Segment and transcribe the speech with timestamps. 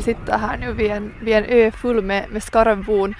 [0.00, 3.14] Vi sitter här nu vid en, vid en ö full med, med skarvbon.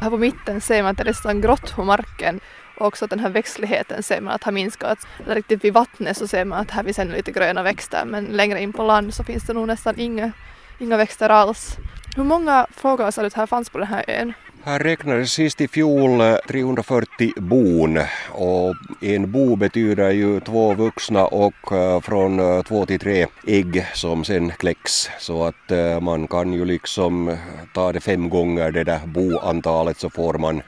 [0.00, 2.40] Här på mitten ser man att det är nästan grått på marken
[2.76, 5.06] och också att den här växtligheten ser man att har minskat.
[5.26, 8.62] Riktigt vid vattnet så ser man att här finns ännu lite gröna växter men längre
[8.62, 10.32] in på land så finns det nog nästan inga,
[10.78, 11.76] inga växter alls.
[12.16, 14.32] Hur många fåglar sa du att här fanns på den här ön?
[14.68, 17.98] Här räknades sist i fjol eh, 340 bon
[18.30, 23.86] och en bo betyder ju två vuxna och eh, från eh, två till tre ägg
[23.94, 27.36] som sen kläcks så att man kan ju liksom
[27.74, 30.62] ta det fem gånger det där boantalet så får man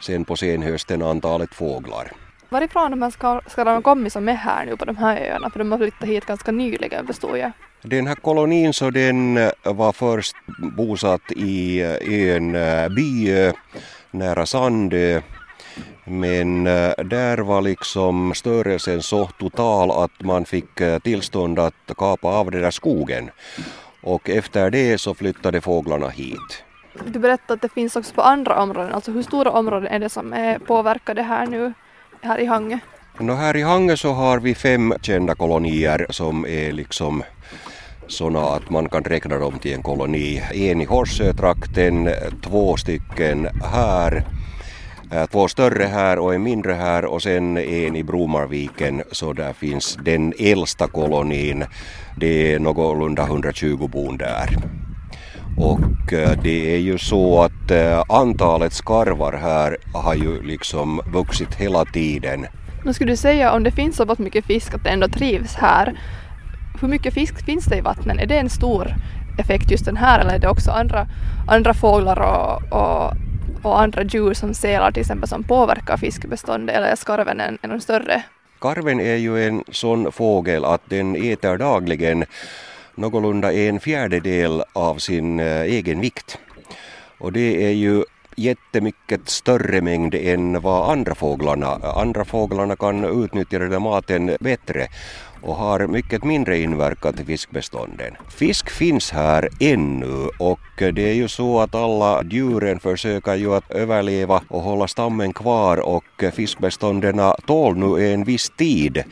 [0.00, 2.12] sen på senhösten antalet fåglar.
[2.48, 3.10] Varifrån de här
[3.50, 5.50] skarvarna kommit som är här nu på de här öarna?
[5.50, 7.52] För de har flyttat hit ganska nyligen förstår jag.
[7.86, 10.36] Den här kolonin så den var först
[10.76, 12.52] bosatt i en
[12.94, 13.52] by
[14.10, 15.20] nära Sandö
[16.04, 22.62] men där var liksom störelsen så total att man fick tillstånd att kapa av den
[22.62, 23.30] där skogen
[24.02, 26.64] och efter det så flyttade fåglarna hit.
[27.06, 30.08] Du berättade att det finns också på andra områden, alltså hur stora områden är det
[30.08, 31.72] som är påverkade här nu,
[32.22, 32.78] här i Hange?
[33.18, 37.22] No, här i Hange så har vi fem kända kolonier som är liksom
[38.08, 40.42] sådana att man kan räkna dem till en koloni.
[40.54, 42.10] En i Horsötrakten,
[42.42, 44.24] två stycken här,
[45.12, 49.52] eh, två större här och en mindre här och sen en i Bromarviken så där
[49.52, 51.64] finns den äldsta kolonin.
[52.16, 54.56] Det är någorlunda 120 bon där.
[55.56, 61.54] Och eh, det är ju så att eh, antalet skarvar här har ju liksom vuxit
[61.54, 62.46] hela tiden.
[62.84, 65.98] Nu skulle du säga om det finns så mycket fisk att det ändå trivs här.
[66.80, 68.18] Hur mycket fisk finns det i vattnen?
[68.18, 68.94] Är det en stor
[69.38, 71.06] effekt just den här eller är det också andra,
[71.48, 73.12] andra fåglar och, och,
[73.62, 77.80] och andra djur som sälar till exempel som påverkar fiskbeståndet eller är skarven en, en
[77.80, 78.22] större?
[78.58, 82.24] Karven är ju en sån fågel att den äter dagligen
[82.94, 86.38] någorlunda en fjärdedel av sin eh, egen vikt.
[87.18, 88.04] Och det är ju
[88.36, 94.88] jättemycket större mängd än vad andra fåglarna, andra fåglarna kan utnyttja den där maten bättre
[95.42, 98.14] och har mycket mindre inverkan till fiskbestånden.
[98.28, 103.70] Fisk finns här ännu och det är ju så att alla djuren försöker ju att
[103.70, 109.04] överleva och hålla stammen kvar och fiskbestånden tål nu en viss tid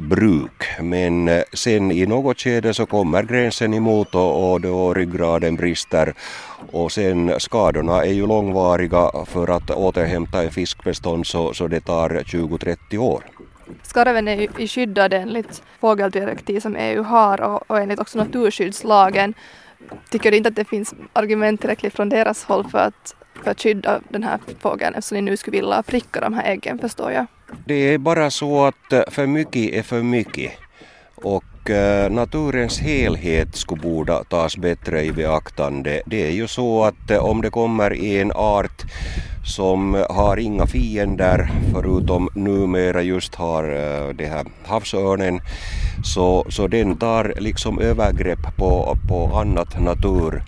[0.00, 0.64] bruk.
[0.80, 6.14] Men eh, sen i något skede så kommer gränsen emot och, och då ryggraden brister
[6.72, 12.10] och sen skadorna är ju långvariga för att återhämta en fiskbestånd så, så det tar
[12.10, 13.24] 20-30 år.
[13.82, 19.34] Skarven är ju skyddad enligt fågeldirektiv som EU har och, och enligt också naturskyddslagen.
[20.10, 23.60] Tycker du inte att det finns argument tillräckligt från deras håll för att, för att
[23.60, 27.26] skydda den här fågeln eftersom ni nu skulle vilja pricka de här äggen förstår jag?
[27.66, 30.52] Det är bara så att eh, för mycket är för mycket
[31.14, 36.02] och eh, naturens helhet skulle borde tas bättre i beaktande.
[36.06, 38.82] Det är ju så att eh, om det kommer en art
[39.44, 43.64] som har inga fiender förutom numera just har
[44.12, 45.40] det här havsörnen
[46.04, 50.42] så, så den tar liksom övergrepp på, på annat natur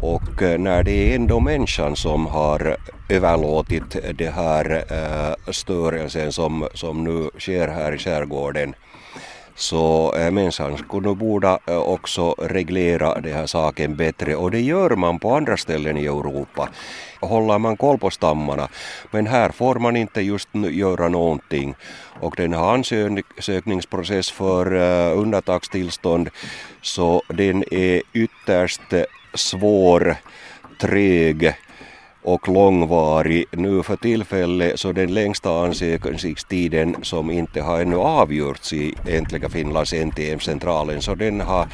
[0.00, 2.76] och eh, när det är ändå människan som har
[3.08, 8.74] överlåtit det här eh, störelsen som, som nu sker här i skärgården
[9.60, 14.36] så eh, äh, människan skulle borde eh, också reglera den här saken bättre.
[14.36, 16.68] Och det gör man på andra ställen i Europa.
[17.20, 18.68] Håller man koll på stammarna.
[19.10, 21.74] Men här får man inte just göra någonting.
[22.20, 26.30] Och den här ansökningsprocess för eh, undantagstillstånd
[26.82, 28.82] så den är ytterst
[29.34, 30.16] svår,
[30.80, 31.54] trög
[32.22, 33.44] och långvarig.
[33.50, 39.92] Nu för tillfället så den längsta ansökningstiden som inte har ännu avgjorts i Äntliga Finlands
[39.92, 41.68] NTM-centralen så den har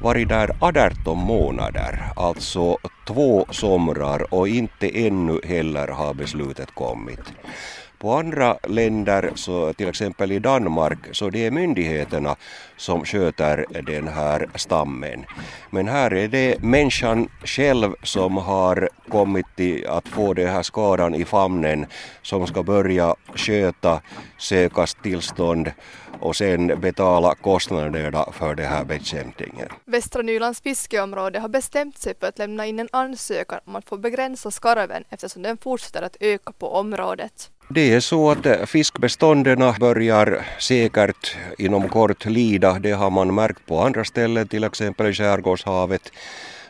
[0.00, 7.20] varit där 18 månader, alltså två somrar och inte ännu heller har beslutet kommit.
[8.00, 12.36] På andra länder, så till exempel i Danmark, så det är myndigheterna
[12.76, 15.24] som sköter den här stammen.
[15.70, 21.14] Men här är det människan själv som har kommit till att få den här skadan
[21.14, 21.86] i famnen
[22.22, 24.00] som ska börja sköta,
[24.38, 25.72] söka tillstånd
[26.20, 29.68] och sen betala kostnaderna för det här bekämpningen.
[29.84, 33.96] Västra Nylands fiskeområde har bestämt sig för att lämna in en ansökan om att få
[33.96, 37.50] begränsa skarven eftersom den fortsätter att öka på området.
[37.72, 42.78] Det är så att eh, fiskbestånden börjar säkert inom kort lida.
[42.78, 46.12] Det har man märkt på andra ställen, till exempel i Skärgårdshavet.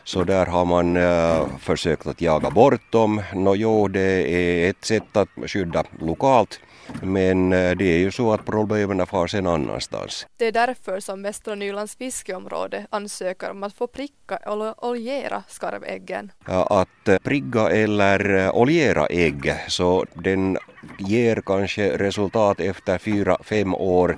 [0.03, 3.21] Så där har man äh, försökt att jaga bort dem.
[3.33, 6.59] Nå jo, det är ett sätt att skydda lokalt.
[7.01, 10.27] Men eh, det är ju så att problemen far sen annanstans.
[10.37, 16.31] Det är därför som Västra Nylands fiskeområde ansöker om att få pricka eller oljera skarväggen.
[16.45, 20.57] Att eh, prigga eller oljera ägg, så den
[20.99, 24.17] ger kanske resultat efter fyra, fem år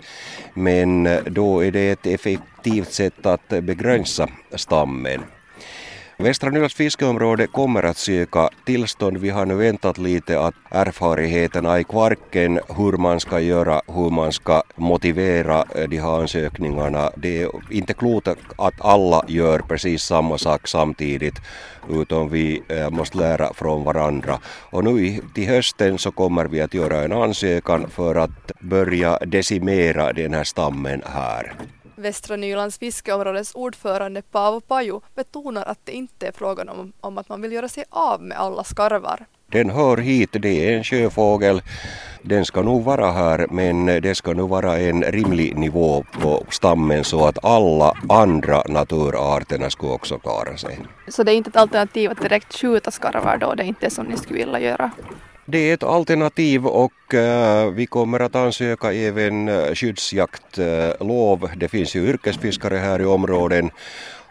[0.54, 5.24] men då är det ett effektivt sätt att begränsa stammen.
[6.24, 9.18] Västra Nylands fiskeområde kommer att söka tillstånd.
[9.18, 14.32] Vi har nu väntat lite att erfarenheterna i Kvarken, hur man ska göra, hur man
[14.32, 17.12] ska motivera de här ansökningarna.
[17.18, 21.36] Det är inte klokt att alla gör precis samma sak samtidigt
[21.90, 24.40] utan vi eh, måste lära från varandra.
[24.72, 30.14] Och nu till hösten så kommer vi att göra en ansökan för att börja decimera
[30.14, 31.54] den här stammen här.
[32.04, 37.30] Västra Nylands fiskeområdes ordförande Paavo Paju betonar att det inte är frågan om, om att
[37.30, 39.26] man vill göra sig av med alla skarvar.
[39.52, 41.62] Den hör hit, det är en sjöfågel.
[42.22, 47.04] Den ska nog vara här men det ska nog vara en rimlig nivå på stammen
[47.04, 50.80] så att alla andra naturarterna ska också klara sig.
[51.08, 54.06] Så det är inte ett alternativ att direkt skjuta skarvar då, det är inte som
[54.06, 54.92] ni skulle vilja göra?
[55.46, 61.44] Det är ett alternativ och eh, vi kommer att ansöka även eh, skyddsjaktlov.
[61.44, 63.72] Eh, Det finns ju yrkesfiskare här i områden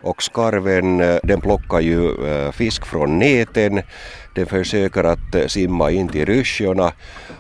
[0.03, 2.09] och skarven den plockar ju
[2.53, 3.83] fisk från näten.
[4.35, 6.93] Den försöker att simma in till ryssjorna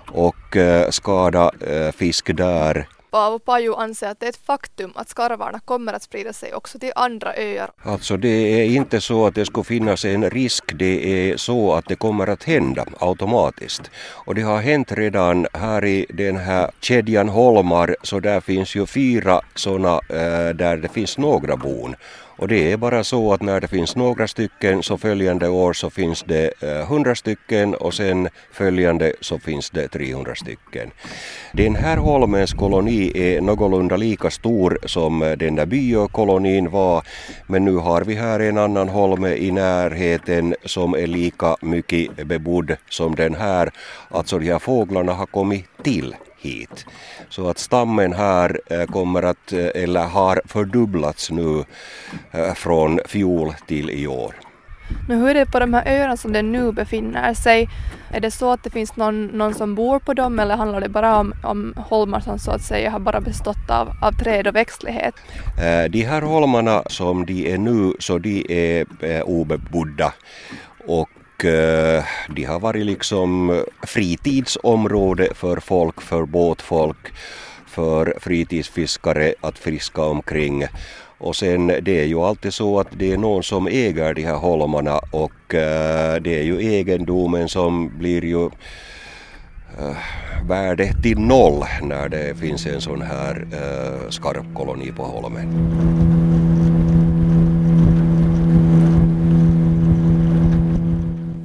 [0.09, 0.57] och
[0.91, 1.51] skada
[1.97, 6.33] fisk där Paavo Paju anser att det är ett faktum att skarvarna kommer att sprida
[6.33, 7.71] sig också till andra öar.
[7.83, 11.85] Alltså det är inte så att det skulle finnas en risk, det är så att
[11.89, 13.91] det kommer att hända automatiskt.
[14.27, 18.87] Och det har hänt redan här i den här kedjan holmar, så där finns ju
[18.87, 21.95] fyra sådana eh, där det finns några bon.
[22.43, 25.91] Och det är bara så att när det finns några stycken så följande år så
[25.91, 30.91] finns det eh, 100 stycken och sen följande så finns det 300 stycken.
[31.53, 37.03] Den här holmens koloni är någorlunda lika stor som eh, den där byökolonin var
[37.47, 42.77] men nu har vi här en annan holme i närheten som är lika mycket bebodd
[42.89, 43.71] som den här.
[44.09, 46.87] Alltså de här fåglarna har kommit till hit.
[47.29, 51.65] Så att stammen här eh, kommer att, eh, eller har fördubblats nu
[52.31, 54.35] eh, från fjol till i år.
[55.09, 57.69] Nu hur är det på de här öarna som den nu befinner sig?
[58.11, 60.89] Är det så att det finns någon, någon som bor på dem eller handlar det
[60.89, 64.55] bara om, om holmar som så att säga har bara bestått av, av träd och
[64.55, 65.15] växtlighet?
[65.91, 70.13] De här holmarna som de är nu så de är obebodda
[70.87, 71.09] och
[71.45, 77.13] Eh, de har varit liksom fritidsområde för folk, för båtfolk,
[77.67, 80.67] för fritidsfiskare att fiska omkring.
[81.19, 84.35] Och sen det är ju alltid så att det är någon som äger de här
[84.35, 88.45] holmarna och eh, det är ju egendomen som blir ju
[89.79, 89.97] eh,
[90.49, 96.32] värde till noll när det finns en sån här uh, skarpkoloni på holmen.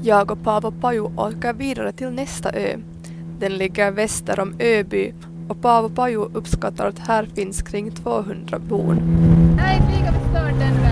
[0.07, 2.77] Jag och Paavo Paju åker vidare till nästa ö.
[3.39, 5.13] Den ligger väster om Öby
[5.47, 8.99] och Paavo Paju uppskattar att här finns kring 200 bon.
[9.57, 10.86] Nej, flyga med störd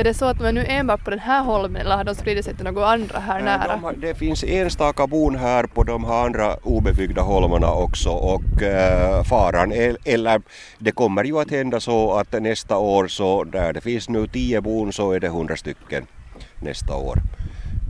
[0.00, 2.44] Är det så att man nu enbart på den här holmen eller har de spridit
[2.44, 3.80] sig till några andra här nära?
[3.82, 9.24] De, det finns enstaka bon här på de här andra obebyggda holmarna också och äh,
[9.24, 10.42] faran är, eller
[10.78, 14.60] det kommer ju att hända så att nästa år så där det finns nu tio
[14.60, 16.06] bon så är det hundra stycken
[16.62, 17.18] nästa år.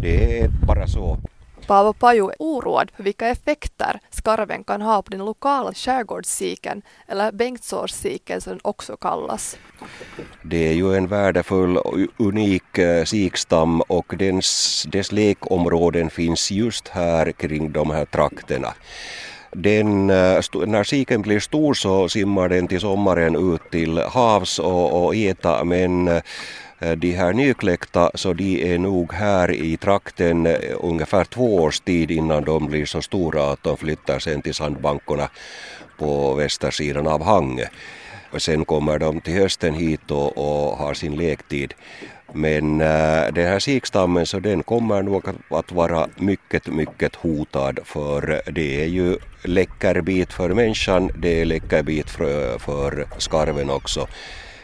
[0.00, 1.19] Det är bara så.
[1.71, 7.33] Paavo Paju är oroad för vilka effekter skarven kan ha på den lokala skärgårdssiken, eller
[7.33, 9.57] Bengtsårssiken som den också kallas.
[10.43, 16.89] Det är ju en värdefull och unik eh, sikstam och dess, dess lekområden finns just
[16.89, 18.75] här kring de här trakterna.
[19.53, 25.05] Den, eh, när siken blir stor så simmar den till sommaren ut till havs och,
[25.05, 26.23] och äta men eh,
[26.80, 31.80] Eh, de här nykläckta så de är nog här i trakten eh, ungefär två års
[31.80, 35.28] tid innan de blir så stora att de flyttar sen till sandbankerna
[35.99, 37.66] på västersidan av Hangö.
[38.38, 41.75] Sen kommer de till hösten hit och, och har sin lektid.
[42.32, 48.42] Men äh, den här sikstammen så den kommer nog att vara mycket, mycket hotad för
[48.52, 54.08] det är ju läcker bit för människan, det är läcker bit för, för skarven också.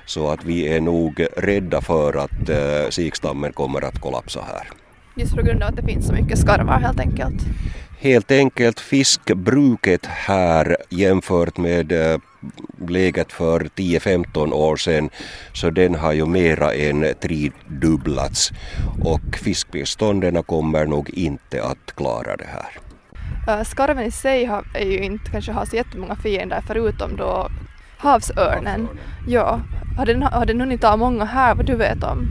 [0.07, 4.69] Så att vi är nog rädda för att uh, sikstammen kommer att kollapsa här.
[5.17, 7.43] Just på grund av att det finns så mycket skarvar helt enkelt.
[7.99, 12.19] Helt enkelt fiskbruket här jämfört med uh,
[12.89, 15.11] läget för 10-15 år sedan
[15.53, 18.51] så den har ju mera än tredubblats
[19.05, 22.79] och fiskbestånden kommer nog inte att klara det här.
[23.59, 27.51] Uh, skarven i sig har, är ju inte kanske har så jättemånga fiender förutom då
[27.97, 28.89] havsörnen.
[29.27, 29.61] Ja,
[29.97, 32.29] har den, har den hunnit ta många här vad du vet om?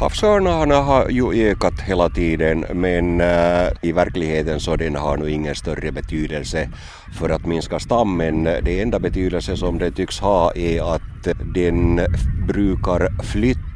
[0.00, 5.54] Havsörnarna har ju ökat hela tiden men äh, i verkligheten så den har nog ingen
[5.54, 6.68] större betydelse
[7.18, 8.44] för att minska stammen.
[8.44, 12.00] Det enda betydelse som den tycks ha är att den
[12.46, 13.69] brukar flytta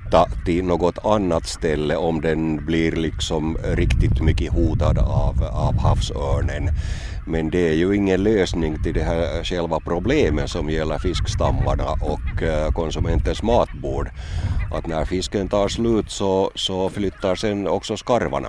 [0.45, 6.71] till något annat ställe om den blir liksom riktigt mycket hotad av, av havsörnen.
[7.27, 12.43] Men det är ju ingen lösning till det här själva problemet som gäller fiskstammarna och
[12.43, 14.11] eh, konsumentens matbord.
[14.73, 18.49] Att när fisken tar slut så, så flyttar sen också skarvarna.